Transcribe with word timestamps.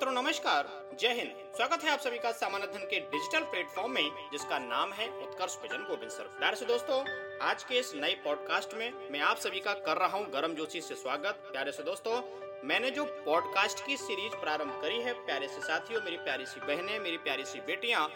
मित्रों, 0.00 0.12
नमस्कार। 0.14 0.68
जय 1.00 1.08
हिंद। 1.08 1.32
स्वागत 1.56 1.82
है 1.84 1.90
आप 1.90 1.98
सभी 1.98 2.18
का 2.18 2.30
सामान्य 2.32 2.66
धन 2.66 2.84
के 2.84 3.00
डिजिटल 3.00 3.40
प्लेटफॉर्म 3.40 3.92
में, 3.92 4.30
जिसका 4.32 4.58
नाम 4.58 4.92
है 4.92 5.08
उत्कर्ष 5.22 5.56
भजन 5.56 5.82
गोविंद 5.84 6.10
सर। 6.10 6.28
प्यार 6.38 6.54
से 6.54 6.66
दोस्तों, 6.66 7.00
आज 7.42 7.64
के 7.64 7.74
इस 7.74 7.92
नए 7.94 8.14
पॉडकास्ट 8.14 8.74
में 8.74 8.92
मैं 9.10 9.20
आप 9.20 9.36
सभी 9.36 9.60
का 9.60 9.74
कर 9.74 9.96
रहा 9.96 10.18
हूँ 10.18 10.30
गर्म 10.30 10.54
जोशी 10.54 10.80
से 10.80 10.94
स्वागत। 10.94 11.42
प्यारे 11.52 11.72
से 11.72 11.82
दोस्तों, 11.82 12.14
मैंने 12.64 12.90
जो 12.90 13.04
पॉडकास्ट 13.26 13.84
की 13.86 13.96
सीरीज़ 13.96 14.36
प्रारंभ 14.36 14.80
करी 14.82 15.00
है, 15.02 15.12
प्यारे 15.26 15.48
से 15.48 15.60
साथियों, 15.60 16.00
मेरी 16.00 16.16
प्यारी 16.16 16.46
सी 16.46 16.60
बहनें, 16.60 16.98
मेरी 16.98 17.18
प्यारी 17.18 17.44
सी 17.44 17.60
बेटियाँ 17.60 18.08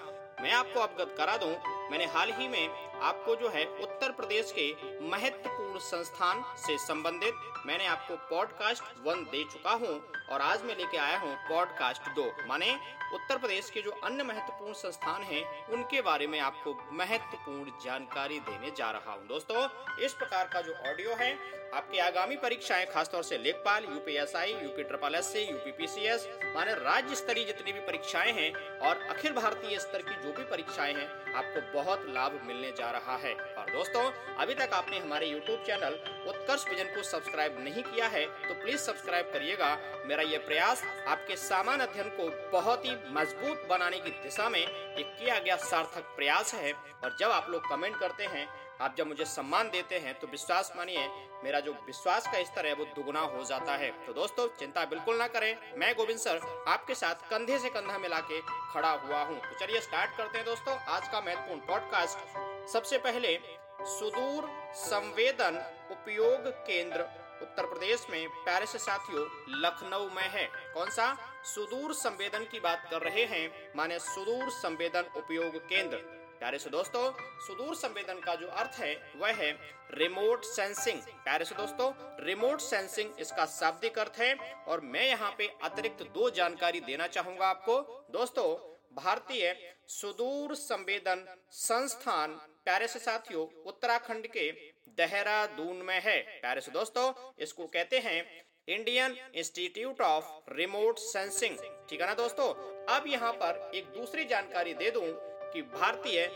मैं 0.45 0.53
आपको 0.53 0.81
अवगत 0.81 1.15
करा 1.19 1.37
दूँ, 1.37 1.51
मैंने 1.91 2.05
हाल 2.05 2.31
ही 2.33 2.49
में 2.49 2.69
आपको 3.03 3.37
जो 3.37 3.49
है 3.49 3.65
उत्तर 3.83 4.11
प्रदेश 4.13 4.53
के 4.59 4.67
महत्वपूर्ण 5.09 5.79
संस्थान 5.79 6.43
से 6.57 6.77
संबंधित 6.79 7.65
मैंने 7.67 7.87
आपको 7.87 8.17
पॉडकास्ट 8.31 8.83
वन 9.07 9.25
दे 9.25 9.43
चुका 9.45 9.71
हूँ 9.71 9.95
और 10.33 10.41
आज 10.41 10.63
मैं 10.63 10.77
लेके 10.77 10.97
आया 10.97 11.19
हूँ 11.19 11.35
पॉडकास्ट 11.49 12.11
दो। 12.11 12.31
माने 12.49 12.73
उत्तर 13.15 13.39
प्रदेश 13.39 13.71
के 13.71 13.81
जो 13.81 13.91
अन्य 14.05 14.23
महत्वपूर्ण 14.23 14.73
संस्थान 14.73 15.23
हैं, 15.23 15.67
उनके 15.69 16.01
बारे 16.03 16.27
में 16.27 16.39
आपको 16.41 16.77
महत्वपूर्ण 16.93 17.73
जानकारी 17.85 18.39
देने 18.41 18.71
जा 18.71 18.91
रहा 18.91 19.13
हूँ। 19.13 19.27
दोस्तों, 19.27 19.69
इस 20.05 20.13
प्रकार 20.13 20.49
का 20.53 20.61
जो 20.61 20.73
ऑडियो 20.91 21.15
है, 21.15 21.33
आपकी 21.75 21.99
आगामी 21.99 22.37
परीक्षाएँ 22.37 22.87
खासतौर 22.87 23.23
से 23.23 23.39
लेखपाल, 23.39 23.85
UPSI, 23.85 24.53
UP 24.53 24.83
triple 24.83 25.15
S 25.15 25.33
UP 25.37 25.73
PCS, 25.73 26.29
माने 26.57 26.75
राज्य 26.75 27.15
स्तरीय 27.15 27.45
जितनी 27.45 27.73
भी 27.73 27.81
परीक्षाएँ 27.81 28.33
हैं 28.33 28.53
और 28.81 29.03
अखिल 29.11 29.33
भारतीय 29.33 29.79
स्तर 29.79 30.03
की 30.03 30.15
जो 30.23 30.33
भी 30.33 30.45
परीक्षाएँ 30.45 30.95
हैं, 30.95 31.09
आपको 31.35 31.61
बहुत 31.73 32.07
लाभ 32.09 32.41
मिलने 32.45 32.71
जा 32.73 32.91
रहा 32.91 33.17
है। 33.17 33.35
और 33.35 33.71
दोस्तों, 33.71 34.03
अभी 34.37 34.55
तक 34.55 34.71
आपने 34.75 34.99
हमारे 34.99 35.27
YouTube 35.27 35.67
चैनल 35.67 35.99
उत्कर्ष 36.29 36.69
विजन 36.69 36.95
को 36.95 37.03
सब्सक्राइब 37.03 37.59
नहीं 37.65 37.83
किया 37.83 38.09
है 38.09 38.25
तो 38.27 38.55
प्लीज़ 38.55 38.81
सब्सक्राइब 38.81 39.31
करिएगा। 39.33 39.77
मेरा 40.07 40.23
ये 40.23 40.39
प्रयास 40.41 40.83
आपके 41.09 41.37
सामान्य 41.37 41.85
अध्ययन 41.85 42.09
को 42.11 42.29
बहुत 42.53 42.85
ही 42.85 42.97
मज़बूत 43.11 43.67
बनाने 43.71 43.99
की 43.99 44.11
दिशा 44.23 44.49
में 44.49 44.61
एक 44.61 45.17
किया 45.19 45.39
गया 45.39 45.57
सार्थक 45.63 46.15
प्रयास 46.17 46.55
है। 46.55 46.73
और 46.73 47.17
जब 47.21 47.31
आप 47.31 47.51
लोग 47.51 47.69
कमेंट 47.69 47.99
करते 48.01 48.25
हैं, 48.27 48.47
आप 48.81 48.95
जब 48.99 49.07
मुझे 49.07 49.25
सम्मान 49.25 49.69
देते 49.71 49.99
हैं 49.99 50.19
तो 50.21 50.27
विश्वास 50.27 50.73
मानिए 50.77 51.07
मेरा 51.45 51.61
जो 51.61 51.73
विश्वास 51.73 52.27
का 52.27 52.43
स्तर 52.45 52.67
है, 52.67 52.75
वो 52.75 52.85
दुगुना 52.85 53.21
हो 53.21 53.45
जाता 53.45 53.73
है। 53.73 53.91
तो 54.07 54.13
दोस्तों, 54.13 54.47
चिंता 54.49 54.85
बिल्कुल 54.85 55.17
ना 55.17 55.27
करें। 55.27 55.57
मैं 55.77 55.95
गोविंद 55.95 56.19
सर 56.19 56.65
आपके 56.69 56.95
साथ 56.95 57.15
कंधे 57.15 57.59
से 57.59 57.69
कंधा 57.69 57.99
मिला 57.99 58.21
के 58.21 58.41
खड़ा 58.73 58.91
हुआ 58.91 59.23
हूँ। 59.23 59.39
तो 59.41 59.59
चलिए 59.59 59.81
स्टार्ट 59.81 60.17
करते 60.17 60.39
हैं 60.39 60.47
दोस्तों 60.47 60.79
आज 60.79 61.09
का 61.09 61.21
महत्वपूर्ण 61.21 61.61
पॉडकास्ट 61.61 62.73
सबसे 62.73 62.99
पहले, 62.99 63.39
सुदूर 63.83 64.49
संवेदन 64.75 65.61
उपयोग 65.91 66.49
केंद्र, 66.67 67.01
उत्तर 67.43 67.67
प्रदेश 67.67 68.07
में 68.11 68.29
प्यारे 68.29 68.67
से 68.67 68.79
साथियों, 68.79 69.25
लखनऊ 69.49 70.09
में 70.11 70.29
है। 70.29 70.47
कौन 70.75 70.91
सा? 70.91 71.17
सुदूर 71.45 71.93
संवेदन 71.95 72.45
की 72.45 72.61
बात 72.61 72.89
कर 72.91 73.03
रहे 73.03 73.25
हैं, 73.25 73.73
माने 73.77 73.99
सुदूर 73.99 74.51
संवेदन 74.51 75.05
उपयोग 75.17 75.57
केंद्र। 75.69 76.24
प्यारे 76.45 76.59
से 76.59 76.71
दोस्तों, 76.71 77.03
सुदूर 77.41 77.75
संवेदन 77.75 78.19
का 78.21 78.35
जो 78.35 78.47
अर्थ 78.55 78.79
है, 78.79 78.95
वह 79.17 79.33
है 79.35 79.51
रिमोट 79.93 80.45
सेंसिंग 80.45 80.99
प्यारे 81.25 81.45
से 81.45 81.55
दोस्तों 81.55 81.91
रिमोट 82.21 82.61
सेंसिंग 82.61 83.21
इसका 83.21 83.47
शाब्दिक 83.47 83.99
अर्थ 83.99 84.19
है, 84.19 84.35
और 84.69 84.81
मैं 84.83 85.07
यहाँ 85.07 85.31
पे 85.39 85.47
अतिरिक्त 85.65 86.03
दो 86.15 86.29
जानकारी 86.33 86.81
देना 86.83 87.07
चाहूँगा 87.09 87.47
आपको। 87.47 87.81
दोस्तों, 88.13 88.47
भारतीय 88.95 89.55
सुदूर 89.89 90.55
संवेदन 90.57 91.25
संस्थान, 91.53 92.39
प्यारे 92.65 92.89
से 92.89 92.99
साथियों, 92.99 93.47
उत्तराखंड 93.67 94.27
के 94.29 94.51
देहरादून 94.99 95.83
में 95.83 96.01
है। 96.03 96.21
प्यारे 96.41 96.61
से 96.61 96.73
दोस्तों, 96.73 97.13
इसको 97.39 97.67
कहते 97.69 97.99
हैं 98.01 98.23
Indian 98.69 99.17
institute 99.35 100.01
of 100.03 100.53
remote 100.53 100.99
sensing 101.01 101.57
ठीक 101.89 102.01
है 102.01 102.07
ना 102.07 102.15
दोस्तों? 102.17 102.53
अब 102.89 103.05
यहाँ 103.09 103.33
पर 103.35 103.71
एक 103.75 103.85
दूसरी 103.93 104.25
जानकारी 104.27 104.75
दे 104.75 104.91
दूँ 104.91 105.13
कि 105.55 105.63
भारतीय 105.63 106.27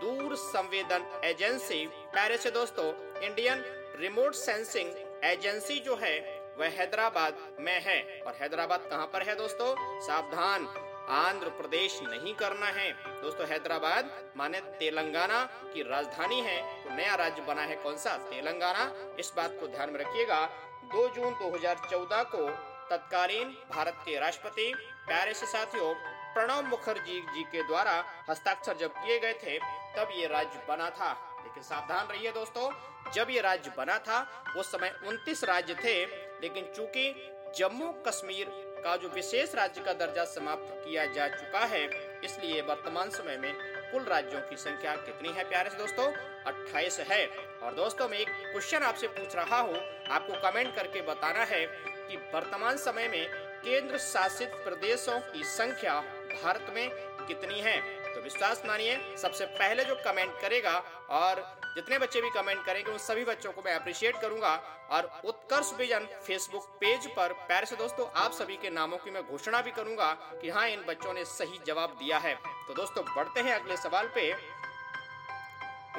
दूर 0.00 0.34
संवेदन 0.36 1.20
एजेंसी 1.24 1.86
प्यारे 1.86 2.36
से 2.36 2.50
दोस्तों, 2.50 3.20
इंडियन 3.20 3.62
रिमोट 3.96 4.34
सेंसिंग 4.34 4.90
एजेंसी 5.24 5.78
जो 5.80 5.96
है, 5.96 6.18
वह 6.58 6.68
हैदराबाद 6.68 7.56
में 7.60 7.80
है। 7.80 8.22
और 8.26 8.34
हैदराबाद 8.40 8.80
कहाँ 8.90 9.06
पर 9.06 9.22
है 9.22 9.34
दोस्तों? 9.34 10.00
सावधान, 10.00 10.66
आंध्र 11.08 11.48
प्रदेश 11.48 12.00
नहीं 12.02 12.34
करना 12.34 12.66
है। 12.66 12.92
दोस्तों, 13.22 13.46
हैदराबाद 13.46 14.32
माने 14.36 14.60
तेलंगाना 14.60 15.44
की 15.44 15.82
राजधानी 15.82 16.40
है। 16.40 16.84
तो 16.84 16.90
नया 16.90 17.14
राज्य 17.14 17.42
बना 17.42 17.62
है 17.62 17.76
कौन 17.76 17.96
सा? 17.96 18.16
तेलंगाना। 18.16 19.16
इस 19.18 19.32
बात 19.36 19.56
को 19.60 19.66
ध्यान 19.66 19.90
में 19.90 20.00
रखिएगा। 20.00 20.46
2 20.84 21.08
जून 21.08 21.34
2014 21.34 22.22
को 22.22 22.48
तत्कालीन 22.90 23.56
भारत 23.70 23.94
के 23.98 24.18
राष्ट्रपति, 24.18 24.74
प्यारे 25.06 25.34
से 25.34 25.46
साथियों 25.46 25.94
प्रणब 26.34 26.64
मुखर्जी 26.64 27.20
जी 27.20 27.42
के 27.42 27.62
द्वारा 27.62 28.04
हस्ताक्षर 28.30 28.76
जब 28.76 28.92
किए 28.92 29.18
गए 29.18 29.32
थे, 29.32 29.58
तब 29.96 30.08
ये 30.12 30.26
राज्य 30.26 30.62
बना 30.68 30.90
था। 30.90 31.40
लेकिन 31.44 31.62
सावधान 31.62 32.06
रहिए 32.06 32.32
दोस्तों, 32.32 32.70
जब 33.12 33.26
ये 33.30 33.40
राज्य 33.40 33.72
बना 33.76 33.98
था 33.98 34.44
उस 34.56 34.72
समय 34.72 35.00
29 35.06 35.44
राज्य 35.44 35.74
थे, 35.74 36.04
लेकिन 36.42 36.72
चूँकि 36.76 37.30
जम्मू 37.56 37.92
कश्मीर 37.92 38.46
का 38.84 38.96
जो 38.96 39.08
विशेष 39.08 39.54
राज्य 39.54 39.80
का 39.80 39.92
दर्जा 39.92 40.24
समाप्त 40.24 40.66
किया 40.68 41.06
जा 41.06 41.28
चुका 41.28 41.58
है, 41.58 41.86
इसलिए 42.24 42.62
वर्तमान 42.62 43.10
समय 43.10 43.36
में 43.36 43.54
कुल 43.92 44.02
राज्यों 44.02 44.40
की 44.40 44.56
संख्या 44.56 44.96
कितनी 44.96 45.28
है 45.28 45.48
प्यारे 45.48 45.70
से 45.70 45.76
दोस्तों? 45.76 46.12
28 46.44 47.00
है। 47.00 47.26
और 47.62 47.74
दोस्तों, 47.74 48.08
मैं 48.08 48.18
एक 48.18 48.28
क्वेश्चन 48.28 48.78
आपसे 48.78 49.06
पूछ 49.06 49.36
रहा 49.36 49.58
हूँ। 49.58 49.76
आपको 50.10 50.50
कमेंट 50.50 50.74
करके 50.76 51.02
बताना 51.02 51.44
है 51.44 51.66
कि 52.08 52.16
वर्तमान 52.16 52.76
समय 52.76 53.08
में 53.08 53.28
केंद्र 53.64 53.98
शासित 53.98 54.48
प्रदेशों 54.48 55.20
की 55.20 55.44
संख्या 55.44 56.00
भारत 56.42 56.66
में 56.74 56.90
कितनी 57.26 57.60
है? 57.60 57.80
तो 58.14 58.20
विश्वास 58.20 58.62
मानिए, 58.66 59.16
सबसे 59.16 59.46
पहले 59.46 59.84
जो 59.84 59.94
कमेंट 59.94 60.40
करेगा 60.40 60.82
और 61.10 61.58
जितने 61.74 61.98
बच्चे 61.98 62.20
भी 62.20 62.30
कमेंट 62.30 62.64
करेंगे, 62.66 62.90
उन 62.92 62.98
सभी 62.98 63.24
बच्चों 63.24 63.52
को 63.52 63.62
मैं 63.62 63.74
अप्रिशिएट 63.74 64.16
करूँगा। 64.16 64.54
और 64.90 65.20
उत्कर्ष 65.24 65.72
विजन 65.72 66.06
फेसबुक 66.26 66.66
पेज 66.80 67.06
पर, 67.06 67.32
प्यारे 67.32 67.66
से 67.66 67.76
दोस्तों, 67.76 68.08
आप 68.16 68.32
सभी 68.32 68.56
के 68.56 68.70
नामों 68.70 68.98
की 68.98 69.10
मैं 69.10 69.22
घोषणा 69.22 69.62
भी 69.62 69.70
करूँगा 69.70 70.12
कि 70.12 70.50
हाँ 70.50 70.68
इन 70.68 70.84
बच्चों 70.84 71.12
ने 71.12 71.24
सही 71.24 71.60
जवाब 71.66 71.90
दिया 71.90 72.18
है। 72.18 72.34
तो 72.68 72.74
दोस्तों, 72.74 73.04
बढ़ते 73.04 73.40
हैं 73.40 73.54
अगले 73.54 73.76
सवाल 73.76 74.08
पे। 74.14 74.28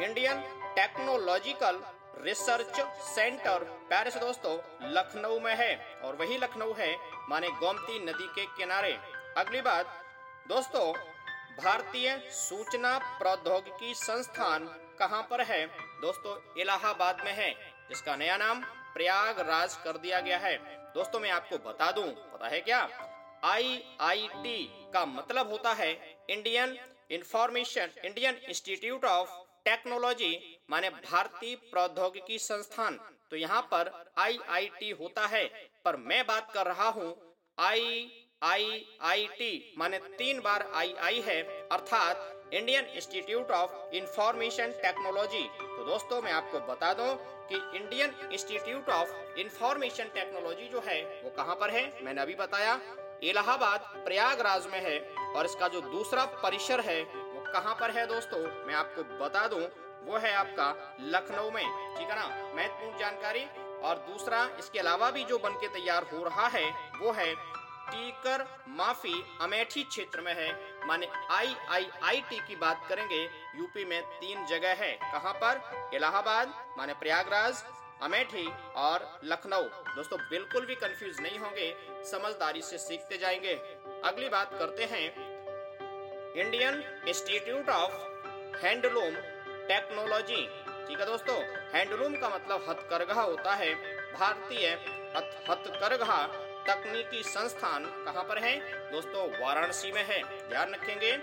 इंडियन 0.03 0.41
टेक्नोलॉजिकल 0.75 1.81
रिसर्च 2.21 2.79
सेंटर 3.01 3.63
प्यारे 3.89 4.11
से 4.11 4.19
दोस्तों, 4.19 4.57
लखनऊ 4.91 5.39
में 5.39 5.55
है 5.55 5.99
और 6.03 6.15
वही 6.15 6.37
लखनऊ 6.37 6.73
है, 6.73 6.97
माने 7.29 7.49
गोमती 7.49 7.99
नदी 8.05 8.27
के 8.27 8.45
किनारे। 8.45 8.97
अगली 9.37 9.61
बात 9.61 10.04
दोस्तों, 10.49 10.91
भारतीय 11.63 12.17
सूचना 12.31 12.97
प्रौद्योगिकी 13.19 13.93
संस्थान 13.93 14.65
कहाँ 14.99 15.21
पर 15.23 15.41
है? 15.41 15.65
दोस्तों, 16.01 16.35
इलाहाबाद 16.61 17.21
में 17.25 17.31
है, 17.31 17.49
जिसका 17.89 18.15
नया 18.15 18.35
नाम 18.37 18.61
प्रयागराज 18.93 19.75
कर 19.75 19.97
दिया 19.97 20.19
गया 20.19 20.37
है। 20.37 20.57
दोस्तों, 20.93 21.19
मैं 21.19 21.31
आपको 21.31 21.57
बता 21.59 21.91
दूँ, 21.91 22.07
पता 22.33 22.47
है 22.47 22.59
क्या? 22.61 22.79
आई 23.43 23.83
आई 24.01 24.27
का 24.93 25.05
मतलब 25.05 25.49
होता 25.51 25.73
है 25.73 25.91
Indian 26.29 26.77
information 27.11 27.89
Indian 28.05 28.35
institute 28.49 29.05
of 29.05 29.29
technology 29.65 30.59
माने 30.69 30.89
भारतीय 30.89 31.55
प्रौद्योगिकी 31.71 32.37
संस्थान। 32.39 32.99
तो 33.31 33.35
यहाँ 33.35 33.61
पर 33.61 33.91
आई 34.17 34.39
आई 34.49 34.69
टी 34.79 34.89
होता 34.91 35.25
है। 35.27 35.45
पर 35.85 35.95
मैं 35.95 36.25
बात 36.27 36.51
कर 36.53 36.65
रहा 36.65 36.89
हूँ 36.89 37.15
आई 37.59 38.07
आई 38.41 38.85
आई 39.01 39.25
टी 39.27 39.73
माने 39.77 39.97
तीन 40.17 40.39
बार 40.39 40.69
आई 40.73 40.93
आई 41.01 41.21
है, 41.21 41.41
अर्थात 41.71 42.51
Indian 42.53 42.85
institute 42.85 43.51
of 43.51 43.95
information 43.95 44.71
technology 44.71 45.43
तो 45.61 45.85
दोस्तों, 45.85 46.21
मैं 46.21 46.31
आपको 46.31 46.59
बता 46.59 46.93
दूँ 46.93 47.15
कि 47.49 47.55
Indian 47.77 48.13
institute 48.33 48.89
of 48.89 49.39
information 49.39 50.03
technology 50.03 50.67
जो 50.67 50.83
है, 50.85 51.01
वो 51.23 51.29
कहाँ 51.29 51.55
पर 51.55 51.69
है? 51.69 51.83
मैंने 52.03 52.21
अभी 52.21 52.35
बताया, 52.35 52.79
इलाहाबाद, 53.23 53.79
प्रयागराज 54.05 54.67
में 54.67 54.79
है। 54.81 54.99
और 55.35 55.45
इसका 55.45 55.67
जो 55.67 55.81
दूसरा 55.81 56.25
परिसर 56.25 56.79
है, 56.79 57.01
वो 57.03 57.43
कहाँ 57.53 57.75
पर 57.75 57.91
है 57.91 58.05
दोस्तों? 58.07 58.39
मैं 58.67 58.73
आपको 58.73 59.03
बता 59.25 59.47
दूँ, 59.47 59.61
वो 60.05 60.17
है 60.17 60.33
आपका 60.33 60.97
लखनऊ 61.01 61.51
में। 61.51 61.95
ठीक 61.97 62.09
है 62.09 62.15
ना? 62.15 62.27
महत्वपूर्ण 62.55 62.97
जानकारी। 62.97 63.45
और 63.83 63.95
दूसरा, 64.09 64.49
इसके 64.59 64.79
अलावा 64.79 65.09
भी 65.11 65.23
जो 65.23 65.37
बन 65.37 65.53
के 65.53 65.67
तैयार 65.67 66.03
हो 66.03 66.23
रहा 66.23 66.47
है, 66.47 66.65
वो 66.99 67.11
है 67.11 67.33
टीकर 67.89 68.45
माफ़ी 68.69 69.13
अमेठी 69.41 69.83
क्षेत्र 69.83 70.21
में 70.21 70.33
है। 70.33 70.49
माने 70.87 71.07
आई 71.31 71.55
आई 71.69 71.87
आई 72.03 72.21
टी 72.21 72.37
की 72.37 72.55
बात 72.55 72.85
करेंगे 72.89 73.23
यूपी 73.55 73.85
में 73.85 74.01
तीन 74.01 74.45
जगह 74.45 74.73
है। 74.73 74.91
कहाँ 75.03 75.33
पर? 75.33 75.61
इलाहाबाद, 75.93 76.53
माने 76.77 76.93
प्रयागराज, 76.93 77.63
अमेठी 78.01 78.47
और 78.75 79.19
लखनऊ। 79.23 79.63
दोस्तों, 79.95 80.19
बिल्कुल 80.29 80.65
भी 80.65 80.75
कंफ्यूज 80.75 81.21
नहीं 81.21 81.39
होंगे, 81.39 81.73
समझदारी 82.05 82.61
से 82.61 82.77
सीखते 82.77 83.17
जाएँगे। 83.17 83.53
अगली 84.03 84.29
बात 84.29 84.53
करते 84.53 84.85
हैं। 84.85 85.05
Indian 86.35 86.83
institute 87.07 87.69
of 87.69 87.91
handloom 88.57 89.15
technology 89.67 90.47
ठीक 90.87 90.99
है 90.99 91.05
दोस्तों 91.05 91.35
हैंडलूम 91.73 92.15
का 92.15 92.29
मतलब 92.29 92.65
हथकरघा 92.69 93.21
होता 93.21 93.53
है। 93.53 93.73
भारतीय 94.13 94.67
हथकरघा 95.49 96.17
तकनीकी 96.67 97.23
संस्थान 97.23 97.85
कहाँ 97.85 98.23
पर 98.23 98.37
है? 98.37 98.59
दोस्तों, 98.91 99.45
वाराणसी 99.45 99.91
में 99.91 100.03
है। 100.03 100.49
ध्यान 100.49 100.73
रखेंगे, 100.73 101.17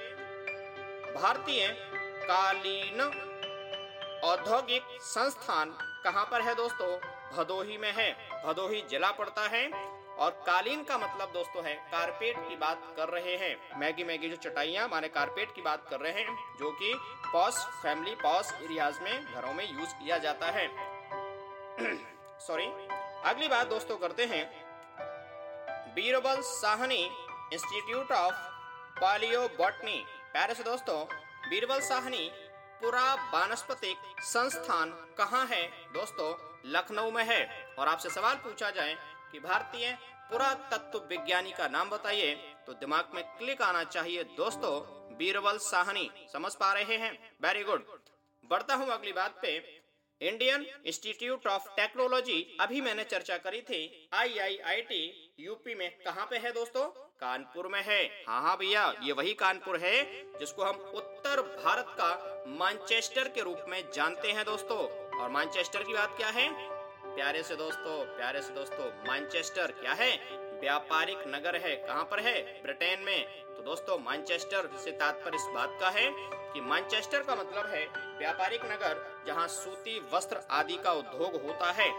भारतीय 1.14 1.68
कालीन 2.24 3.00
औद्योगिक 4.24 4.82
संस्थान 5.00 5.70
कहाँ 6.04 6.24
पर 6.24 6.40
है 6.40 6.54
दोस्तों? 6.54 6.98
भदोही 7.32 7.78
में 7.78 7.92
है। 7.92 8.28
भदोही 8.46 8.82
जिला 8.82 9.10
पड़ता 9.10 9.48
है 9.48 9.70
और 10.16 10.30
कालीन 10.30 10.84
का 10.84 10.98
मतलब 10.98 11.32
दोस्तों, 11.32 11.64
है 11.64 11.74
कारपेट 11.74 12.36
की 12.38 12.56
बात 12.56 12.94
कर 12.96 13.08
रहे 13.08 13.36
हैं। 13.36 13.78
मैगी 13.78 14.04
मैगी, 14.04 14.28
जो 14.28 14.36
चटाइयाँ, 14.36 14.88
माने 14.88 15.08
कारपेट 15.08 15.54
की 15.54 15.62
बात 15.62 15.86
कर 15.90 16.00
रहे 16.00 16.12
हैं, 16.12 16.56
जो 16.58 16.70
कि 16.70 16.94
पॉस, 17.32 17.66
फैमिली 17.82 18.14
पॉस 18.14 18.52
एरियाज़ 18.52 19.00
में, 19.00 19.34
घरों 19.34 19.52
में 19.52 19.80
यूज़ 19.80 19.90
किया 19.90 20.18
जाता 20.18 20.46
है। 20.46 20.68
सॉरी, 22.40 22.66
अगली 23.30 23.48
बात 23.48 23.66
दोस्तों 23.66 23.96
करते 23.96 24.24
हैं। 24.24 24.61
Birbal 25.94 26.40
Sahni 26.42 27.02
institute 27.52 28.12
of 28.12 28.34
palaeobotany 29.58 30.04
प्यारे 30.32 30.54
से 30.54 30.62
दोस्तों, 30.62 31.04
बीरबल 31.50 31.80
साहनी, 31.80 32.28
पूरा 32.82 33.02
वानस्पतिक 33.32 34.22
संस्थान 34.24 34.90
कहाँ 35.18 35.44
है? 35.46 35.62
दोस्तों, 35.92 36.30
लखनऊ 36.66 37.10
में 37.10 37.24
है। 37.24 37.42
और 37.78 37.88
आपसे 37.88 38.10
सवाल 38.10 38.36
पूछा 38.36 38.70
जाए 38.70 38.96
कि 39.32 39.40
भारतीय 39.40 39.92
पुरातत्व 40.30 40.98
विज्ञानी 41.10 41.52
का 41.52 41.68
नाम 41.68 41.90
बताइए 41.90 42.34
तो 42.66 42.72
दिमाग 42.74 43.10
में 43.14 43.24
क्लिक 43.38 43.62
आना 43.62 43.84
चाहिए 43.86 44.24
दोस्तों, 44.36 44.74
बीरबल 45.16 45.58
साहनी। 45.60 46.10
समझ 46.32 46.54
पा 46.54 46.72
रहे 46.72 46.96
हैं? 46.96 47.12
वेरी 47.42 47.64
गुड 47.64 47.86
बढ़ता 48.44 48.74
हूँ 48.74 48.88
अगली 48.90 49.12
बात 49.12 49.38
पे। 49.42 49.58
इंडियन 50.22 50.66
इंस्टीट्यूट 50.86 51.46
ऑफ़ 51.46 51.68
टेक्नोलॉजी 51.76 52.56
अभी 52.60 52.80
मैंने 52.80 53.04
चर्चा 53.04 53.36
करी 53.36 53.60
थी। 53.60 54.08
आईआईआईटी 54.14 55.32
यूपी 55.40 55.74
में। 55.74 55.90
कहाँ 56.04 56.26
पे 56.30 56.36
है 56.36 56.52
दोस्तों? 56.52 56.84
कानपुर 57.20 57.66
में 57.68 57.82
है। 57.82 58.24
हाँ 58.28 58.42
हाँ 58.42 58.56
भैया, 58.56 58.94
ये 59.02 59.12
वही 59.12 59.34
कानपुर 59.34 59.76
है 59.76 60.02
जिसको 60.38 60.62
हम 60.62 60.76
उत्तर 60.94 61.42
भारत 61.64 61.86
का 61.90 62.44
मानचेस्टर 62.48 63.28
के 63.28 63.42
रूप 63.42 63.64
में 63.68 63.82
जानते 63.94 64.32
हैं 64.32 64.44
दोस्तों। 64.44 64.78
और 65.18 65.30
मानचेस्टर 65.30 65.82
की 65.82 65.92
बात 65.92 66.16
क्या 66.16 66.28
है? 66.28 66.48
प्यारे 67.14 67.42
से 67.42 67.56
दोस्तों, 67.56 67.94
प्यारे 68.16 68.40
से 68.42 68.52
दोस्तों 68.54 68.84
मैनचेस्टर 69.08 69.72
क्या 69.72 69.92
है? 69.92 70.10
व्यापारिक 70.60 71.22
नगर 71.26 71.56
है, 71.56 71.74
कहाँ 71.78 72.04
पर 72.04 72.20
है? 72.20 72.42
ब्रिटेन 72.62 73.00
में। 73.00 73.24
तो 73.56 73.62
दोस्तों 73.62 73.98
मैनचेस्टर 74.00 74.68
से 74.84 74.90
तात्पर्य 74.92 75.36
इस 75.36 75.46
बात 75.54 75.76
का 75.80 75.88
है 75.90 76.06
कि 76.52 76.60
मैनचेस्टर 76.62 77.22
का 77.22 77.34
मतलब 77.34 77.66
है 77.66 77.84
व्यापारिक 78.18 78.64
नगर, 78.64 79.02
जहाँ 79.26 79.46
सूती 79.48 79.98
वस्त्र 80.12 80.40
आदि 80.50 80.76
का 80.76 80.92
उद्योग 80.92 81.42
होता 81.42 81.70
है। 81.72 81.90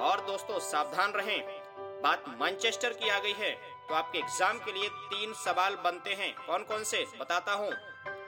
और 0.00 0.20
दोस्तों, 0.26 0.58
सावधान 0.60 1.12
रहें। 1.12 1.40
बात 2.02 2.24
मैनचेस्टर 2.40 2.92
की 2.92 3.08
आ 3.08 3.18
गई 3.18 3.32
है 3.32 3.50
तो 3.88 3.94
आपके 3.94 4.18
एग्ज़ाम 4.18 4.58
के 4.58 4.72
लिए 4.72 4.88
तीन 4.88 5.32
सवाल 5.34 5.74
बनते 5.84 6.14
हैं। 6.14 6.34
कौन 6.36 6.62
कौन 6.64 6.84
से? 6.84 7.04
बताता 7.18 7.52
हूँ। 7.52 7.72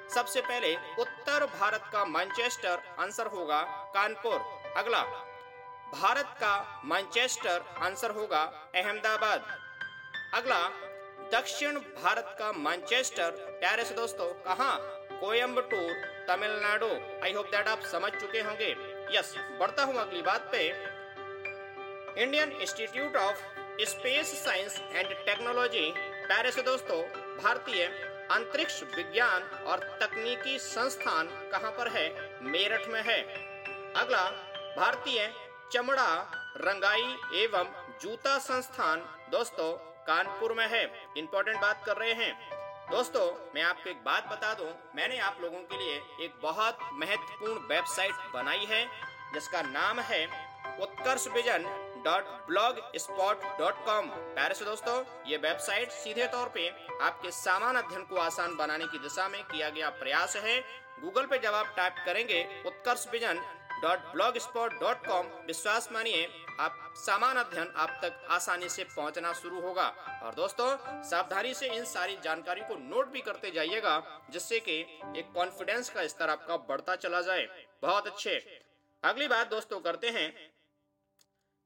सबसे 0.08 0.40
पहले, 0.40 0.74
उत्तर 1.00 1.46
भारत 1.54 1.84
का 1.92 2.04
मैनचेस्टर 2.06 2.82
आंसर 2.98 3.26
होगा 3.26 3.62
कानपुर। 3.94 4.44
अगला 4.76 5.02
भारत 5.94 6.26
का 6.26 6.82
मैनचेस्टर 6.84 7.64
आंसर 7.78 8.10
होगा 8.10 8.70
अहमदाबाद। 8.74 9.60
अगला, 10.34 10.68
दक्षिण 11.32 11.78
भारत 11.78 12.36
का 12.38 12.52
मैनचेस्टर 12.52 13.30
प्यारे 13.30 13.84
से 13.84 13.94
दोस्तों, 13.94 14.32
कहा? 14.32 14.78
Coimbatore 15.20 15.92
Tamil Nadu. 16.28 16.88
I 17.24 17.32
hope 17.32 17.46
that 17.46 17.68
आप 17.68 17.80
समझ 17.80 18.12
चुके 18.12 18.40
होंगे। 18.40 18.70
यस 19.18 19.34
बढ़ता 19.38 19.84
हूँ 19.84 19.96
अगली 19.96 20.22
बात 20.22 20.48
पे। 20.52 20.68
Indian 22.22 22.52
institute 22.52 23.16
of 23.16 23.36
space 23.80 24.44
science 24.44 24.80
and 24.80 25.08
technology 25.26 25.94
प्यारे 25.98 26.52
से 26.52 26.62
दोस्तों, 26.62 27.02
भारतीय 27.42 27.86
अंतरिक्ष 28.30 28.82
विज्ञान 28.82 29.42
और 29.42 29.78
तकनीकी 30.02 30.58
संस्थान 30.58 31.50
कहाँ 31.52 31.70
पर 31.70 31.88
है? 31.88 32.38
मेरठ 32.42 32.86
में 32.88 33.02
है। 33.02 33.22
अगला, 33.92 34.30
भारतीय 34.76 35.45
चमड़ा, 35.72 36.10
रंगाई 36.56 37.16
एवं 37.34 37.70
जूता 38.02 38.38
संस्थान 38.38 39.00
दोस्तों, 39.30 39.72
कानपुर 40.06 40.52
में 40.52 40.66
है। 40.68 40.84
इम्पोर्टेंट 41.16 41.60
बात 41.60 41.82
कर 41.86 41.96
रहे 41.96 42.12
हैं। 42.12 42.32
दोस्तों, 42.90 43.24
मैं 43.54 43.62
आपको 43.62 43.90
एक 43.90 44.04
बात 44.04 44.26
बता 44.26 44.52
दूँ। 44.54 44.68
मैंने 44.96 45.18
आप 45.18 45.38
लोगों 45.42 45.58
के 45.60 45.78
लिए 45.78 45.96
एक 46.24 46.34
बहुत 46.42 46.78
महत्वपूर्ण 46.92 47.66
वेबसाइट 47.66 48.30
बनाई 48.34 48.66
है, 48.70 48.84
जिसका 49.34 49.62
नाम 49.62 50.00
है 50.00 50.24
Utkarsh 50.80 51.26
Vision 51.28 51.64
dot 52.04 52.24
blogspot 52.96 53.44
dot 53.58 53.84
com 53.86 54.06
प्यारे 54.06 54.64
दोस्तों, 54.64 55.02
ये 55.26 55.36
वेबसाइट 55.36 55.90
सीधे 55.90 56.26
तौर 56.26 56.48
पे 56.48 56.68
आपके 57.02 57.30
सामान 57.30 57.76
अध्ययन 57.76 58.02
को 58.02 58.16
आसान 58.20 58.56
बनाने 58.56 58.86
की 58.86 58.98
दिशा 58.98 59.28
में 59.28 59.42
किया 59.44 59.70
गया 59.70 59.90
प्रयास 59.90 60.36
है। 60.36 60.60
गूगल 61.00 61.26
पे 61.26 61.38
जब 61.38 61.54
आप 61.54 61.74
टाइप 61.76 61.94
करेंगे 62.06 62.42
Utkarsh 62.66 63.06
Vision 63.12 63.40
dot 63.82 63.98
blogspot 64.38 64.80
dot 64.80 65.06
com 65.06 65.26
विश्वास 65.26 65.88
मानिए, 65.92 66.26
आप 66.60 66.94
सामान 66.96 67.36
अध्ययन 67.36 67.72
आप 67.76 67.98
तक 68.04 68.26
आसानी 68.30 68.68
से 68.68 68.84
पहुँचना 68.84 69.32
शुरू 69.32 69.60
होगा। 69.60 69.88
और 70.22 70.34
दोस्तों, 70.34 71.02
सावधानी 71.02 71.54
से 71.54 71.68
इन 71.68 71.84
सारी 71.84 72.16
जानकारी 72.24 72.60
को 72.60 72.74
नोट 72.74 73.08
भी 73.08 73.20
करते 73.20 73.50
जाइएगा, 73.50 74.26
जिससे 74.30 74.60
कि 74.60 74.80
एक 75.16 75.32
कॉन्फिडेंस 75.34 75.90
का 75.90 76.06
स्तर 76.06 76.30
आपका 76.30 76.56
बढ़ता 76.56 76.96
चला 76.96 77.20
जाए। 77.20 77.66
बहुत 77.82 78.06
अच्छे। 78.06 78.60
अगली 79.04 79.28
बात 79.28 79.46
दोस्तों 79.46 79.80
करते 79.80 80.10
हैं। 80.10 80.54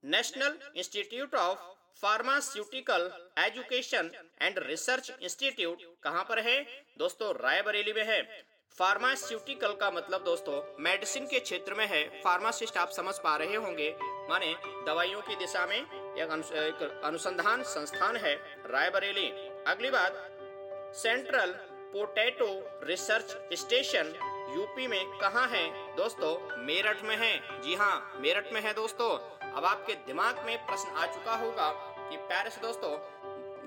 National 0.03 0.59
institute 0.75 1.35
of 1.35 1.59
pharmaceutical 2.01 3.29
education 3.37 4.11
and 4.41 4.59
research 4.59 5.11
institute 5.21 5.77
कहाँ 6.03 6.23
पर 6.23 6.39
है? 6.39 6.85
दोस्तों, 6.97 7.33
रायबरेली 7.35 7.93
में 7.93 8.03
है। 8.03 8.50
फार्मास्यूटिकल 8.79 9.73
का 9.73 9.89
मतलब 9.91 10.23
दोस्तों, 10.23 10.61
मेडिसिन 10.79 11.25
के 11.27 11.39
क्षेत्र 11.39 11.73
में 11.73 11.85
है। 11.87 12.21
फार्मासिस्ट 12.21 12.77
आप 12.77 12.89
समझ 12.89 13.17
पा 13.19 13.35
रहे 13.35 13.55
होंगे। 13.55 13.95
माने, 14.29 14.55
दवाइयों 14.85 15.21
की 15.21 15.35
दिशा 15.35 15.65
में 15.65 15.77
एक 15.77 17.01
अनुसंधान 17.03 17.63
संस्थान 17.63 18.17
है, 18.17 18.35
रायबरेली। 18.65 19.27
अगली 19.67 19.89
बात, 19.89 20.13
central 20.95 21.51
potato 21.93 22.47
research 22.83 23.37
station, 23.53 24.13
UP 24.55 24.87
में 24.87 25.05
कहा 25.17 25.45
है? 25.45 25.95
दोस्तों, 25.95 26.57
मेरठ 26.57 27.01
में 27.01 27.15
है। 27.17 27.61
जी 27.61 27.75
हाँ 27.75 28.13
मेरठ 28.15 28.53
में 28.53 28.61
है 28.61 28.73
दोस्तों। 28.73 29.11
अब 29.51 29.65
आपके 29.65 29.93
दिमाग 29.93 30.39
में 30.45 30.57
प्रश्न 30.65 30.89
आ 30.89 31.05
चुका 31.05 31.35
होगा 31.35 31.71
कि 32.09 32.17
पैरिस 32.17 32.57
दोस्तों, 32.59 32.97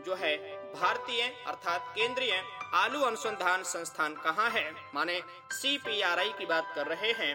जो 0.02 0.14
है 0.14 0.36
भारतीय 0.74 1.22
अर्थात 1.46 1.92
केंद्रीय 1.94 2.42
आलू 2.74 3.00
अनुसंधान 3.00 3.62
संस्थान 3.62 4.14
कहाँ 4.14 4.50
है? 4.50 4.72
माने 4.94 5.22
सीपीआरआई 5.52 6.32
की 6.38 6.46
बात 6.46 6.72
कर 6.74 6.86
रहे 6.86 7.12
हैं। 7.12 7.34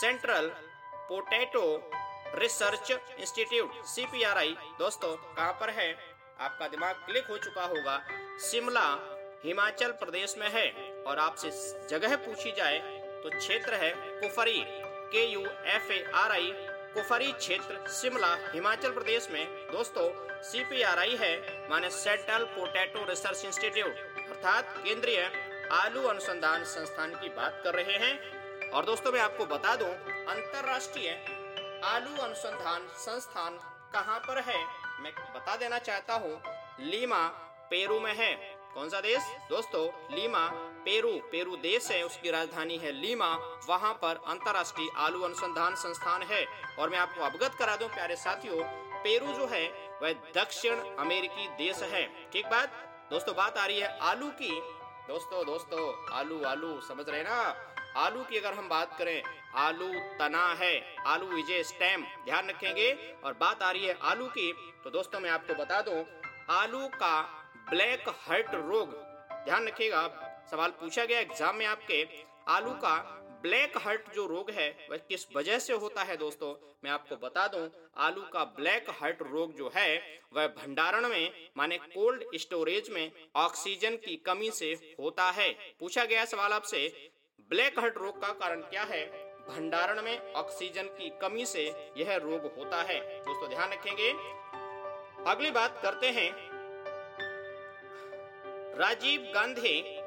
सेंट्रल 0.00 0.46
पोटैटो 0.94 1.90
रिसर्च 2.34 2.90
इंस्टीट्यूट 2.90 3.84
सी 3.84 4.04
दोस्तों, 4.78 5.16
कहाँ 5.34 5.52
पर 5.52 5.70
है? 5.70 5.92
आपका 6.40 6.68
दिमाग 6.68 6.94
क्लिक 6.94 7.26
हो 7.26 7.38
चुका 7.38 7.64
होगा। 7.64 7.98
शिमला, 8.38 8.88
हिमाचल 9.44 9.92
प्रदेश 9.92 10.34
में 10.38 10.48
है। 10.50 10.88
और 11.02 11.18
आपसे 11.18 11.50
जगह 11.88 12.16
पूछी 12.16 12.52
जाए 12.52 12.78
तो 13.24 13.38
क्षेत्र 13.38 13.74
है 13.74 13.92
कुफरी 14.20 14.64
के 15.12 15.24
U 15.24 15.40
F 15.66 15.92
A 15.92 16.12
R 16.14 16.32
I 16.32 16.52
Kufri 16.94 17.32
क्षेत्र, 17.32 17.88
शिमला, 17.88 18.36
हिमाचल 18.52 18.92
प्रदेश 18.92 19.28
में। 19.30 19.46
दोस्तों 19.72 20.42
सीपीआरआई 20.42 21.16
है 21.20 21.57
माने 21.70 21.90
सेंट्रल 21.90 22.44
पोटैटो 22.44 23.04
रिसर्च 23.04 23.44
इंस्टीट्यूट, 23.44 23.96
अर्थात 24.28 24.74
केंद्रीय 24.84 25.20
आलू 25.72 26.02
अनुसंधान 26.02 26.64
संस्थान 26.64 27.14
की 27.14 27.28
बात 27.28 27.60
कर 27.64 27.74
रहे 27.74 27.96
हैं। 27.96 28.70
और 28.70 28.84
दोस्तों, 28.84 29.12
मैं 29.12 29.20
आपको 29.20 29.46
बता 29.46 29.74
दूँ, 29.76 29.88
अंतरराष्ट्रीय 29.88 31.10
आलू 31.84 32.22
अनुसंधान 32.22 32.88
संस्थान 32.96 33.58
कहाँ 33.92 34.18
पर 34.18 34.40
है? 34.40 34.64
मैं 35.00 35.12
बता 35.34 35.56
देना 35.56 35.78
चाहता 35.78 36.14
हूँ, 36.14 36.42
लीमा, 36.80 37.26
पेरू 37.70 38.00
में 38.00 38.14
है। 38.14 38.34
कौन 38.74 38.88
सा 38.88 39.00
देश? 39.00 39.22
दोस्तों, 39.50 39.86
लीमा, 40.14 40.48
पेरू 40.84 41.12
पेरू 41.32 41.56
देश 41.56 41.90
है, 41.90 42.02
उसकी 42.02 42.30
राजधानी 42.30 42.76
है 42.78 42.92
लीमा। 42.92 43.34
वहाँ 43.68 43.92
पर 43.94 44.20
अंतरराष्ट्रीय 44.26 44.88
आलू 44.96 45.22
अनुसंधान 45.22 45.74
संस्थान 45.74 46.22
है। 46.22 46.44
और 46.78 46.90
मैं 46.90 46.98
आपको 46.98 47.20
अवगत 47.20 47.54
करा 47.58 47.76
दूँ, 47.76 47.88
प्यारे 47.88 48.16
साथियों 48.16 48.87
पेरू 48.98 49.32
जो 49.32 49.46
है, 49.46 49.64
वह 50.02 50.12
दक्षिण 50.34 50.80
अमेरिकी 50.98 51.48
देश 51.58 51.82
है। 51.84 52.06
ठीक 52.32 52.46
बात? 52.46 52.84
दोस्तों, 53.10 53.34
बात 53.36 53.58
आ 53.58 53.64
रही 53.66 53.78
है 53.78 53.96
आलू 54.00 54.28
की। 54.32 54.60
दोस्तों 55.08 55.44
दोस्तों, 55.46 55.82
आलू 56.14 56.42
आलू, 56.44 56.80
समझ 56.82 57.08
रहे 57.08 57.22
ना? 57.22 57.54
आलू 57.96 58.22
की 58.24 58.38
अगर 58.38 58.54
हम 58.54 58.68
बात 58.68 58.96
करें, 58.98 59.22
आलू 59.56 59.88
तना 60.18 60.46
है, 60.54 60.74
आलू 61.06 61.26
विजय 61.26 61.62
स्टेम 61.64 62.02
ध्यान 62.24 62.48
रखेंगे। 62.48 62.92
और 63.24 63.32
बात 63.34 63.62
आ 63.62 63.70
रही 63.70 63.86
है 63.86 63.96
आलू 64.02 64.26
की 64.28 64.52
तो 64.84 64.90
दोस्तों, 64.90 65.20
मैं 65.20 65.30
आपको 65.30 65.54
बता 65.54 65.80
दूँ, 65.80 66.04
आलू 66.50 66.86
का 66.94 67.20
ब्लैक 67.70 68.08
हर्ट 68.20 68.54
रोग, 68.54 68.92
ध्यान 69.44 69.66
रखिएगा, 69.66 70.06
सवाल 70.50 70.70
पूछा 70.80 71.04
गया 71.04 71.20
एग्ज़ाम 71.20 71.56
में 71.56 71.66
आपके, 71.66 72.06
आलू 72.48 72.70
का 72.74 72.96
ब्लैक 73.42 73.78
हार्ट 73.78 74.12
जो 74.14 74.26
रोग 74.26 74.50
है, 74.50 74.86
वह 74.90 74.96
किस 74.96 75.26
वजह 75.36 75.58
से 75.58 75.72
होता 75.72 76.02
है 76.02 76.16
दोस्तों? 76.16 76.76
मैं 76.84 76.90
आपको 76.90 77.16
बता 77.16 77.46
दूँ, 77.48 77.70
आलू 77.96 78.22
का 78.22 78.44
ब्लैक 78.44 78.90
हार्ट 78.90 79.22
रोग 79.22 79.54
जो 79.54 79.72
है, 79.76 80.20
वह 80.32 80.46
भंडारण 80.46 81.08
में, 81.08 81.48
माने 81.56 81.78
कोल्ड 81.78 82.24
स्टोरेज 82.34 82.90
में, 82.90 83.12
ऑक्सीजन 83.36 83.96
की 83.96 84.16
कमी 84.16 84.50
से 84.50 84.96
होता 85.00 85.30
है। 85.30 85.52
पूछा 85.80 86.04
गया 86.04 86.24
सवाल 86.24 86.52
आपसे, 86.52 87.10
ब्लैक 87.50 87.78
हार्ट 87.78 87.96
रोग 87.96 88.20
का 88.20 88.28
कारण 88.28 88.60
क्या 88.60 88.82
है? 88.82 89.06
भंडारण 89.48 90.02
में 90.02 90.32
ऑक्सीजन 90.32 90.82
की 90.82 91.10
कमी 91.10 91.46
से 91.46 91.92
यह 91.96 92.16
रोग 92.16 92.56
होता 92.58 92.82
है। 92.82 93.00
दोस्तों, 93.20 93.48
ध्यान 93.48 93.70
रखेंगे। 93.72 94.10
अगली 95.30 95.50
बात 95.50 95.80
करते 95.82 96.06
हैं। 96.06 96.48
राजीव 98.78 99.30
गांधी 99.34 99.98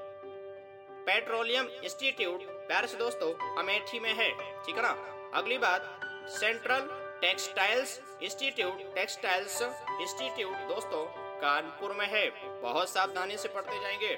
पेट्रोलियम 1.05 1.67
इंस्टीट्यूट 1.67 2.60
पेरिस 2.71 2.93
दोस्तों 2.95 3.31
अमेठी 3.59 3.99
में 3.99 4.13
है, 4.15 4.29
ठीक 4.65 4.75
है 4.75 4.81
ना? 4.81 4.89
अगली 5.35 5.57
बात 5.57 6.01
central 6.31 6.87
textiles 7.21 7.99
institute 8.23 8.83
textiles 8.95 9.61
institute 9.61 10.53
दोस्तों, 10.69 11.03
कानपुर 11.41 11.93
में 11.93 12.05
है, 12.07 12.23
बहुत 12.61 12.89
सावधानी 12.89 13.37
से 13.37 13.47
पढ़ते 13.47 13.79
जाएँगे। 13.81 14.13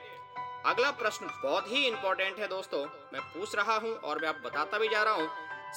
अगला 0.65 0.91
प्रश्न 0.91 1.29
बहुत 1.43 1.71
ही 1.71 1.85
इंपॉर्टेंट 1.87 2.39
है 2.39 2.47
दोस्तों, 2.47 2.85
मैं 3.13 3.21
पूछ 3.23 3.55
रहा 3.55 3.77
हूँ 3.77 3.95
और 3.95 4.21
मैं 4.21 4.29
आप 4.29 4.41
बताता 4.45 4.77
भी 4.77 4.87
जा 4.87 5.03
रहा 5.03 5.13
हूँ। 5.13 5.29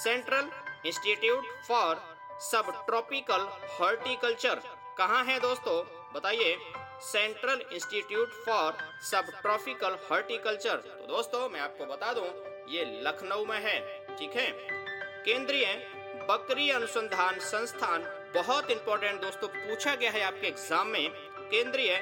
Central 0.02 0.50
Institute 0.86 1.44
for 1.68 2.02
Subtropical 2.86 3.48
Horticulture 3.80 4.60
कहाँ 4.98 5.24
है 5.24 5.38
दोस्तों? 5.40 5.82
बताइए। 6.14 6.56
Central 7.02 7.62
Institute 7.72 8.28
for 8.44 8.76
Subtropical 9.42 9.96
Horticulture 10.10 10.76
तो 10.76 11.06
दोस्तों, 11.06 11.48
मैं 11.48 11.60
आपको 11.60 11.86
बता 11.86 12.12
दूँ 12.12 12.28
ये 12.68 13.00
लखनऊ 13.02 13.44
में 13.44 13.60
है, 13.60 14.06
ठीक 14.18 14.36
है? 14.36 14.50
केंद्रीय 15.24 15.88
बकरी 16.28 16.70
अनुसंधान 16.70 17.38
संस्थान 17.38 18.02
बहुत 18.34 18.70
इंपॉर्टेंट 18.70 19.20
दोस्तों, 19.20 19.48
पूछा 19.48 19.94
गया 19.94 20.10
है 20.10 20.22
आपके 20.22 20.46
एग्ज़ाम 20.46 20.86
में, 20.86 21.10
केंद्रीय 21.50 22.00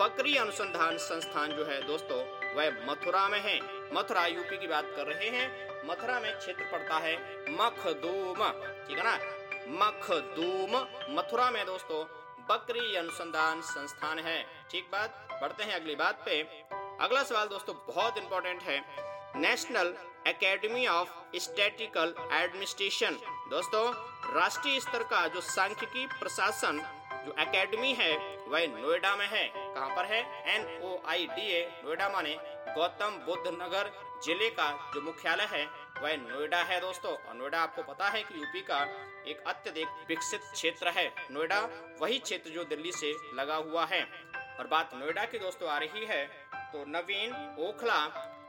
बकरी 0.00 0.36
अनुसंधान 0.36 0.98
संस्थान 0.98 1.52
जो 1.52 1.64
है 1.64 1.86
दोस्तों, 1.86 2.18
वह 2.54 2.86
मथुरा 2.90 3.28
में 3.28 3.40
है। 3.40 3.60
मथुरा 3.94 4.26
यूपी 4.26 4.58
की 4.58 4.66
बात 4.66 4.92
कर 4.96 5.06
रहे 5.06 5.28
हैं। 5.28 5.74
मथुरा 5.86 6.20
में 6.20 6.38
क्षेत्र 6.38 6.64
पड़ता 6.64 6.94
है 6.94 7.16
मखदूम, 7.50 8.48
ठीक 8.88 8.98
है 8.98 9.04
ना? 9.04 9.18
मखदूम, 9.68 10.76
मथुरा 11.18 11.50
में 11.50 11.66
दोस्तों, 11.66 12.04
बकरी 12.50 12.96
अनुसंधान 12.96 13.60
संस्थान 13.60 14.18
है। 14.18 14.46
ठीक 14.70 14.84
बात? 14.92 15.38
बढ़ते 15.42 15.64
हैं 15.64 15.74
अगली 15.74 15.94
बात 15.94 16.22
पे। 16.24 16.42
अगला 17.00 17.22
सवाल 17.22 17.46
दोस्तों, 17.48 17.74
बहुत 17.86 18.18
इंपॉर्टेंट 18.18 18.62
है। 18.62 19.04
National 19.36 19.88
Academy 20.26 20.86
of 20.86 21.08
Statistical 21.36 22.14
Administration. 22.32 23.16
दोस्तों, 23.50 23.84
राष्ट्रीय 24.34 24.78
स्तर 24.80 25.02
का 25.02 25.26
जो 25.28 25.40
सांख्यिकी 25.40 26.06
प्रशासन, 26.08 26.78
जो 27.24 27.34
एकेडमी 27.42 27.92
है, 27.92 28.16
वह 28.48 28.66
नोएडा 28.70 29.14
में 29.16 29.26
है। 29.26 29.42
कहाँ 29.54 29.88
पर 29.96 30.04
है? 30.04 30.20
N 30.54 30.66
O 30.82 30.96
I 31.08 31.26
D 31.26 31.50
A 31.52 31.62
Noida 31.84 32.08
माने 32.08 32.36
गौतम 32.68 33.18
बुद्ध 33.26 33.46
नगर 33.54 33.90
ज़िले 34.24 34.50
का 34.50 34.70
जो 34.94 35.00
मुख्यालय 35.02 35.48
है, 35.52 35.64
वह 36.02 36.16
नोएडा 36.18 36.62
है, 36.62 36.80
दोस्तों। 36.80 37.12
और 37.12 37.34
नोएडा 37.34 37.62
आपको 37.62 37.82
पता 37.82 38.08
है 38.08 38.22
कि 38.22 38.40
यूपी 38.40 38.60
का 38.60 38.80
एक 39.28 39.42
अत्यधिक 39.46 39.88
विकसित 40.08 40.40
क्षेत्र 40.52 40.88
है। 40.90 41.06
नोएडा 41.30 41.60
वही 42.00 42.18
क्षेत्र 42.18 42.50
जो 42.50 42.64
दिल्ली 42.66 42.92
से 42.92 43.12
लगा 43.34 43.56
हुआ 43.56 43.84
है। 43.86 44.02
और 44.58 44.66
बात 44.66 44.90
नोएडा 44.94 45.24
की 45.24 45.38
दोस्तों 45.38 45.68
आ 45.68 45.78
रही 45.78 46.04
है 46.06 46.24
तो 46.54 46.84
Naveen 46.88 47.32
Okhla 47.60 47.98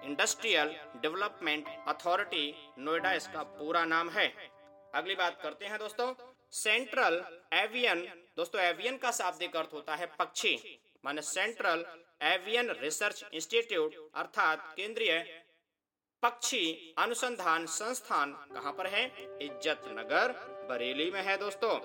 Industrial 0.06 0.76
Development 1.02 1.68
Authority 1.88 2.46
Noida 2.80 3.12
इसका 3.14 3.44
पूरा 3.54 3.84
नाम 3.88 4.10
है। 4.12 4.28
अगली 4.94 5.16
बात 5.16 5.40
करते 5.44 5.66
हैं 5.66 5.80
दोस्तों। 5.80 6.14
सेंट्रल 6.54 7.24
एवियन 7.54 8.02
दोस्तों 8.38 8.62
एवियन 8.62 8.98
का 8.98 9.12
शाब्दिक 9.14 9.56
अर्थ 9.56 9.74
होता 9.74 9.96
है 9.96 10.06
पक्षी, 10.20 10.58
माने 11.04 11.22
सेंट्रल 11.24 11.86
एवियन 12.26 12.70
रिसर्च 12.82 13.24
इंस्टीट्यूट 13.34 13.96
अर्थात 14.16 14.74
केंद्रीय 14.78 15.20
पक्षी 16.24 16.94
अनुसंधान 16.98 17.66
संस्थान 17.72 18.32
कहाँ 18.54 18.72
पर 18.74 18.88
है? 18.88 19.06
इज़्ज़त 19.42 19.82
नगर 19.98 20.32
बरेली 20.70 21.10
में 21.12 21.22
है 21.24 21.38
दोस्तों। 21.38 21.76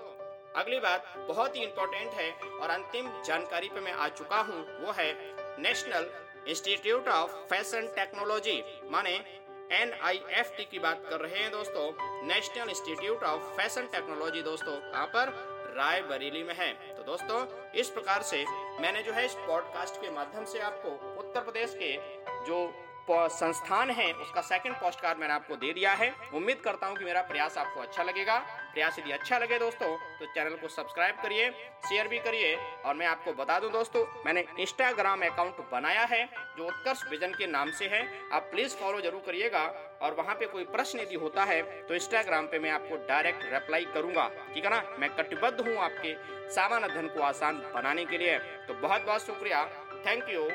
अगली 0.55 0.79
बात 0.79 1.13
बहुत 1.27 1.55
ही 1.55 1.63
इंपॉर्टेंट 1.63 2.13
है 2.13 2.31
और 2.31 2.69
अंतिम 2.69 3.09
जानकारी 3.25 3.69
पे 3.69 3.79
मैं 3.81 3.93
आ 3.93 4.07
चुका 4.09 4.39
हूँ, 4.39 4.61
वो 4.79 4.91
है 4.93 5.13
National 5.59 6.09
Institute 6.47 7.07
of 7.07 7.31
Fashion 7.31 7.87
Technology 7.87 8.63
माने 8.91 9.25
टी 9.71 10.65
की 10.65 10.79
बात 10.79 11.03
कर 11.09 11.19
रहे 11.19 11.39
हैं 11.39 11.51
दोस्तों। 11.51 11.91
National 12.27 12.69
Institute 12.69 13.23
of 13.23 13.41
Fashion 13.41 13.81
Technology 13.81 14.41
दोस्तों 14.41 14.75
कहाँ 14.91 15.05
पर 15.05 15.29
राय 15.77 16.01
बरेली 16.01 16.43
में 16.43 16.53
है। 16.53 16.95
तो 16.95 17.03
दोस्तों, 17.03 17.71
इस 17.71 17.89
प्रकार 17.89 18.21
से 18.21 18.45
मैंने 18.81 19.03
जो 19.03 19.13
है 19.13 19.25
इस 19.25 19.33
पॉडकास्ट 19.33 19.95
के 19.95 20.09
माध्यम 20.09 20.45
से 20.45 20.59
आपको 20.59 20.89
उत्तर 21.19 21.41
प्रदेश 21.41 21.75
के 21.81 21.97
जो 22.45 22.65
संस्थान 23.09 23.89
है, 23.91 24.11
उसका 24.13 24.41
सेकंड 24.43 24.75
पोस्ट 24.75 24.99
कार्ड 25.01 25.19
मैंने 25.19 25.33
आपको 25.33 25.55
दे 25.57 25.71
दिया 25.73 25.91
है। 25.93 26.13
उम्मीद 26.33 26.61
करता 26.61 26.87
हूँ 26.87 26.95
कि 26.97 27.05
मेरा 27.05 27.21
प्रयास 27.23 27.57
आपको 27.57 27.81
अच्छा 27.81 28.03
लगेगा। 28.03 28.37
प्रयास 28.73 28.99
यदि 28.99 29.11
अच्छा 29.11 29.37
लगे 29.37 29.57
दोस्तों 29.59 29.87
तो 30.19 30.25
चैनल 30.27 30.55
को 30.57 30.67
सब्सक्राइब 30.69 31.15
करिए 31.23 31.49
शेयर 31.81 32.07
भी 32.07 32.19
करिए, 32.19 32.55
और 32.85 32.95
मैं 32.95 33.07
आपको 33.07 33.33
बता 33.33 33.59
दूँ 33.59 33.71
दोस्तों, 33.71 34.05
मैंने 34.25 34.45
इंस्टाग्राम 34.59 35.21
अकाउंट 35.23 35.57
बनाया 35.71 36.03
है, 36.05 36.25
जो 36.57 36.65
उत्कर्ष 36.65 37.03
विजन 37.09 37.33
के 37.33 37.47
नाम 37.47 37.71
से 37.71 37.87
है। 37.87 38.01
आप 38.31 38.47
प्लीज़ 38.51 38.75
फॉलो 38.75 39.01
ज़रूर 39.01 39.21
करिएगा, 39.25 39.63
और 40.01 40.15
वहाँ 40.15 40.35
पे 40.35 40.45
कोई 40.47 40.63
प्रश्न 40.67 40.99
यदि 40.99 41.15
होता 41.15 41.43
है 41.43 41.61
तो 41.87 41.93
इंस्टाग्राम 41.95 42.45
पे 42.47 42.59
मैं 42.59 42.71
आपको 42.71 42.97
डायरेक्ट 43.07 43.43
रिप्लाई 43.53 43.85
करूँगा। 43.93 44.27
ठीक 44.53 44.65
है 44.65 44.71
ना? 44.71 44.81
मैं 44.99 45.09
कटिबद्ध 45.15 45.59
हूँ 45.59 45.77
आपके 45.79 46.15
सामान्य 46.51 46.87
धन 46.91 47.07
को 47.07 47.21
आसान 47.23 47.61
बनाने 47.75 48.05
के 48.05 48.17
लिए। 48.17 48.37
तो 48.67 48.73
बहुत 48.77 49.05
बहुत 49.05 49.25
शुक्रिया। 49.25 49.65
थैंक 50.05 50.29
यू 50.29 50.49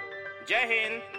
जय 0.49 0.67
हिंद। 0.67 1.16